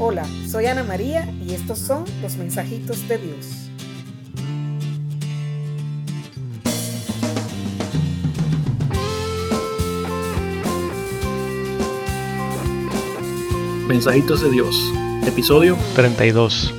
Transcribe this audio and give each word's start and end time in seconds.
Hola, 0.00 0.26
soy 0.50 0.66
Ana 0.66 0.82
María 0.82 1.32
y 1.46 1.54
estos 1.54 1.78
son 1.78 2.04
los 2.20 2.36
mensajitos 2.36 3.06
de 3.06 3.16
Dios. 3.16 3.70
Mensajitos 13.86 14.42
de 14.42 14.50
Dios, 14.50 14.92
episodio 15.28 15.76
32. 15.94 16.74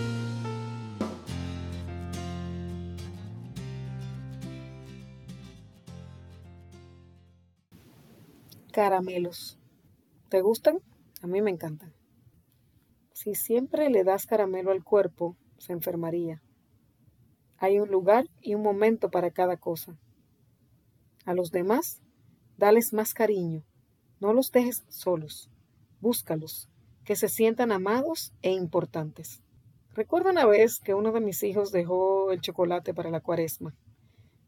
Caramelos. 8.73 9.57
¿Te 10.27 10.41
gustan? 10.41 10.79
A 11.21 11.27
mí 11.27 11.41
me 11.41 11.49
encantan. 11.49 11.93
Si 13.15 13.33
siempre 13.33 13.89
le 13.89 14.03
das 14.03 14.25
caramelo 14.25 14.71
al 14.71 14.83
cuerpo, 14.83 15.37
se 15.57 15.71
enfermaría. 15.71 16.41
Hay 17.57 17.79
un 17.79 17.89
lugar 17.89 18.27
y 18.41 18.55
un 18.55 18.61
momento 18.61 19.09
para 19.09 19.31
cada 19.31 19.55
cosa. 19.55 19.97
A 21.23 21.33
los 21.33 21.49
demás, 21.49 22.01
dales 22.57 22.91
más 22.91 23.13
cariño. 23.13 23.63
No 24.19 24.33
los 24.33 24.51
dejes 24.51 24.83
solos. 24.89 25.49
Búscalos, 26.01 26.67
que 27.05 27.15
se 27.15 27.29
sientan 27.29 27.71
amados 27.71 28.33
e 28.41 28.51
importantes. 28.51 29.41
Recuerdo 29.93 30.31
una 30.31 30.45
vez 30.45 30.81
que 30.81 30.93
uno 30.93 31.13
de 31.13 31.21
mis 31.21 31.41
hijos 31.43 31.71
dejó 31.71 32.33
el 32.33 32.41
chocolate 32.41 32.93
para 32.93 33.11
la 33.11 33.21
cuaresma. 33.21 33.73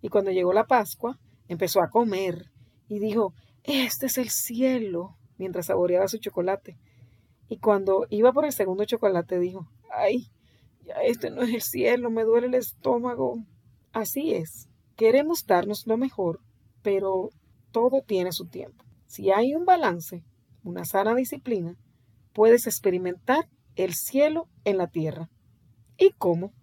Y 0.02 0.09
cuando 0.09 0.31
llegó 0.31 0.52
la 0.52 0.68
Pascua, 0.68 1.18
empezó 1.48 1.81
a 1.81 1.90
comer 1.90 2.52
y 2.90 2.99
dijo, 2.99 3.34
este 3.63 4.07
es 4.07 4.18
el 4.18 4.29
cielo, 4.29 5.15
mientras 5.38 5.68
saboreaba 5.68 6.09
su 6.09 6.18
chocolate. 6.18 6.77
Y 7.49 7.57
cuando 7.57 8.05
iba 8.09 8.33
por 8.33 8.45
el 8.45 8.51
segundo 8.51 8.85
chocolate 8.85 9.39
dijo, 9.39 9.67
ay, 9.93 10.27
ya 10.85 10.95
este 11.03 11.29
no 11.29 11.41
es 11.41 11.53
el 11.53 11.61
cielo, 11.61 12.09
me 12.09 12.23
duele 12.23 12.48
el 12.48 12.55
estómago. 12.55 13.37
Así 13.93 14.34
es, 14.34 14.67
queremos 14.95 15.45
darnos 15.45 15.87
lo 15.87 15.98
mejor, 15.98 16.41
pero 16.81 17.29
todo 17.71 18.01
tiene 18.01 18.31
su 18.31 18.48
tiempo. 18.48 18.84
Si 19.05 19.31
hay 19.31 19.55
un 19.55 19.65
balance, 19.65 20.23
una 20.63 20.84
sana 20.84 21.15
disciplina, 21.15 21.77
puedes 22.34 22.67
experimentar 22.67 23.49
el 23.76 23.93
cielo 23.93 24.49
en 24.65 24.77
la 24.77 24.87
tierra. 24.87 25.29
¿Y 25.98 26.11
cómo? 26.11 26.54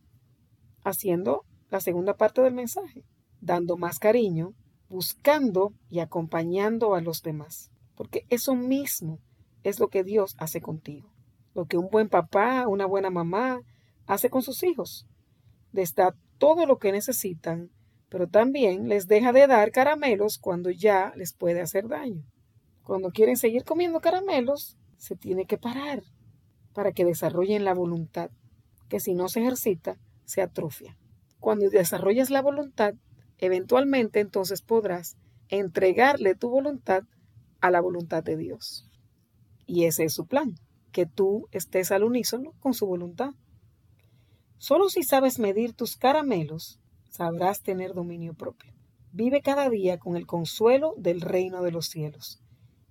Haciendo 0.84 1.44
la 1.70 1.80
segunda 1.80 2.14
parte 2.14 2.42
del 2.42 2.54
mensaje, 2.54 3.04
dando 3.40 3.76
más 3.76 3.98
cariño, 3.98 4.54
buscando 4.88 5.72
y 5.88 6.00
acompañando 6.00 6.94
a 6.94 7.00
los 7.00 7.22
demás. 7.22 7.70
Porque 7.96 8.26
eso 8.28 8.54
mismo 8.54 9.18
es 9.64 9.80
lo 9.80 9.88
que 9.88 10.04
Dios 10.04 10.36
hace 10.38 10.60
contigo. 10.60 11.10
Lo 11.54 11.66
que 11.66 11.78
un 11.78 11.88
buen 11.88 12.08
papá, 12.08 12.68
una 12.68 12.86
buena 12.86 13.10
mamá 13.10 13.60
hace 14.06 14.30
con 14.30 14.42
sus 14.42 14.62
hijos. 14.62 15.06
Les 15.72 15.94
da 15.94 16.14
todo 16.38 16.66
lo 16.66 16.78
que 16.78 16.92
necesitan, 16.92 17.70
pero 18.08 18.28
también 18.28 18.88
les 18.88 19.08
deja 19.08 19.32
de 19.32 19.46
dar 19.46 19.72
caramelos 19.72 20.38
cuando 20.38 20.70
ya 20.70 21.12
les 21.16 21.32
puede 21.32 21.60
hacer 21.60 21.88
daño. 21.88 22.24
Cuando 22.82 23.10
quieren 23.10 23.36
seguir 23.36 23.64
comiendo 23.64 24.00
caramelos, 24.00 24.76
se 24.98 25.16
tiene 25.16 25.46
que 25.46 25.58
parar 25.58 26.02
para 26.74 26.92
que 26.92 27.04
desarrollen 27.04 27.64
la 27.64 27.72
voluntad, 27.72 28.30
que 28.88 29.00
si 29.00 29.14
no 29.14 29.28
se 29.28 29.40
ejercita, 29.40 29.96
se 30.24 30.42
atrofia. 30.42 30.96
Cuando 31.40 31.70
desarrollas 31.70 32.30
la 32.30 32.42
voluntad, 32.42 32.94
eventualmente 33.38 34.20
entonces 34.20 34.60
podrás 34.60 35.16
entregarle 35.48 36.34
tu 36.34 36.50
voluntad 36.50 37.04
a 37.60 37.70
la 37.70 37.80
voluntad 37.80 38.22
de 38.22 38.36
Dios. 38.36 38.90
Y 39.66 39.84
ese 39.84 40.04
es 40.04 40.14
su 40.14 40.26
plan, 40.26 40.54
que 40.92 41.06
tú 41.06 41.48
estés 41.50 41.90
al 41.90 42.04
unísono 42.04 42.52
con 42.60 42.72
su 42.72 42.86
voluntad. 42.86 43.30
Solo 44.58 44.88
si 44.88 45.02
sabes 45.02 45.38
medir 45.38 45.74
tus 45.74 45.96
caramelos, 45.96 46.80
sabrás 47.10 47.62
tener 47.62 47.94
dominio 47.94 48.34
propio. 48.34 48.72
Vive 49.12 49.42
cada 49.42 49.68
día 49.68 49.98
con 49.98 50.16
el 50.16 50.26
consuelo 50.26 50.94
del 50.96 51.20
reino 51.20 51.62
de 51.62 51.72
los 51.72 51.86
cielos. 51.86 52.40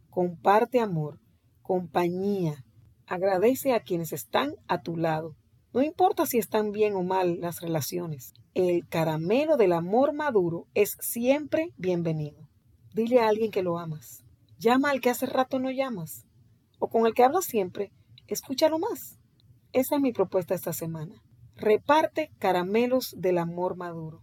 Comparte 0.10 0.80
amor, 0.80 1.20
compañía. 1.62 2.64
Agradece 3.08 3.74
a 3.74 3.82
quienes 3.82 4.14
están 4.14 4.54
a 4.68 4.82
tu 4.82 4.98
lado. 4.98 5.36
No 5.74 5.82
importa 5.82 6.26
si 6.26 6.38
están 6.38 6.72
bien 6.72 6.94
o 6.96 7.04
mal 7.04 7.40
las 7.40 7.62
relaciones. 7.62 8.34
El 8.54 8.88
caramelo 8.88 9.58
del 9.58 9.74
amor 9.74 10.14
maduro 10.14 10.68
es 10.74 10.98
siempre 11.00 11.70
bienvenido. 11.78 12.48
Dile 12.94 13.20
a 13.20 13.28
alguien 13.28 13.50
que 13.50 13.64
lo 13.64 13.80
amas. 13.80 14.24
Llama 14.60 14.92
al 14.92 15.02
que 15.02 15.10
hace 15.10 15.26
rato 15.26 15.60
no 15.60 15.72
llamas 15.72 16.26
o 16.84 16.90
con 16.90 17.08
el 17.08 17.14
que 17.14 17.24
hablas 17.24 17.46
siempre, 17.46 17.94
escúchalo 18.28 18.78
más. 18.78 19.18
Esa 19.72 19.96
es 19.96 20.02
mi 20.02 20.12
propuesta 20.12 20.54
esta 20.54 20.74
semana. 20.74 21.16
Reparte 21.56 22.30
caramelos 22.40 23.16
del 23.18 23.38
amor 23.38 23.78
maduro. 23.78 24.22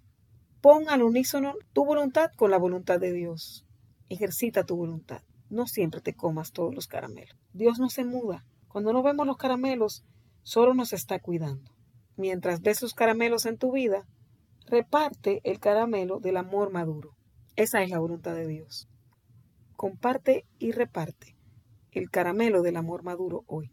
Pon 0.61 0.91
al 0.91 1.03
unísono 1.03 1.55
tu 1.73 1.87
voluntad 1.87 2.31
con 2.37 2.51
la 2.51 2.59
voluntad 2.59 3.01
de 3.01 3.15
Dios. 3.15 3.65
Ejercita 4.11 4.67
tu 4.67 4.77
voluntad. 4.77 5.23
No 5.49 5.67
siempre 5.67 6.03
te 6.03 6.13
comas 6.13 6.53
todos 6.53 6.75
los 6.75 6.87
caramelos. 6.87 7.35
Dios 7.55 7.79
no 7.79 7.89
se 7.89 8.05
muda. 8.05 8.45
Cuando 8.69 8.93
no 8.93 9.03
vemos 9.03 9.27
los 9.27 9.39
caramelos, 9.39 10.05
solo 10.43 10.75
nos 10.75 10.93
está 10.93 11.19
cuidando. 11.19 11.73
Mientras 12.19 12.61
ves 12.61 12.83
los 12.83 12.93
caramelos 12.93 13.47
en 13.47 13.57
tu 13.57 13.73
vida, 13.73 14.07
reparte 14.67 15.41
el 15.45 15.61
caramelo 15.61 16.21
del 16.21 16.37
amor 16.37 16.71
maduro. 16.71 17.17
Esa 17.57 17.83
es 17.83 17.89
la 17.89 18.01
voluntad 18.01 18.35
de 18.35 18.47
Dios. 18.47 18.87
Comparte 19.77 20.45
y 20.59 20.73
reparte 20.73 21.40
el 21.93 22.11
caramelo 22.11 22.63
del 22.63 22.77
amor 22.77 23.03
maduro 23.03 23.45
hoy. 23.47 23.73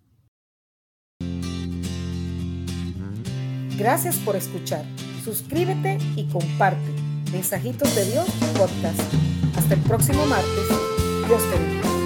Gracias 3.78 4.18
por 4.18 4.36
escuchar. 4.36 4.84
Suscríbete 5.24 6.00
y 6.16 6.28
comparte. 6.30 6.92
Mensajitos 7.32 7.96
de 7.96 8.06
Dios 8.06 8.28
podcast. 8.58 9.00
Hasta 9.56 9.76
el 9.76 9.82
próximo 9.82 10.26
martes. 10.26 10.68
Dios 11.28 11.42
te 11.52 11.60
bendiga. 11.60 11.97